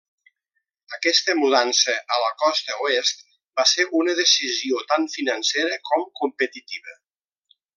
[0.95, 3.21] Aquesta mudança a la Costa Oest
[3.61, 6.99] va ser una decisió tant financera com competitiva.